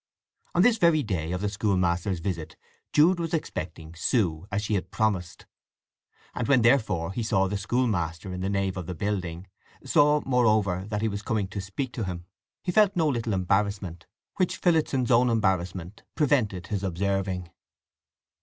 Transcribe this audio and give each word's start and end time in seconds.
On 0.55 0.63
this 0.63 0.79
very 0.79 1.03
day 1.03 1.31
of 1.31 1.41
the 1.41 1.47
schoolmaster's 1.49 2.17
visit 2.21 2.55
Jude 2.91 3.19
was 3.19 3.35
expecting 3.35 3.93
Sue, 3.93 4.47
as 4.51 4.63
she 4.63 4.73
had 4.73 4.89
promised; 4.89 5.45
and 6.33 6.47
when 6.47 6.63
therefore 6.63 7.11
he 7.13 7.21
saw 7.21 7.45
the 7.47 7.55
schoolmaster 7.55 8.33
in 8.33 8.41
the 8.41 8.49
nave 8.49 8.77
of 8.77 8.87
the 8.87 8.95
building, 8.95 9.45
saw, 9.85 10.21
moreover, 10.25 10.87
that 10.89 11.03
he 11.03 11.07
was 11.07 11.21
coming 11.21 11.47
to 11.49 11.61
speak 11.61 11.93
to 11.93 12.05
him, 12.05 12.25
he 12.63 12.71
felt 12.71 12.95
no 12.95 13.07
little 13.07 13.33
embarrassment; 13.33 14.07
which 14.37 14.57
Phillotson's 14.57 15.11
own 15.11 15.29
embarrassment 15.29 16.01
prevented 16.15 16.65
his 16.65 16.83
observing. 16.83 17.51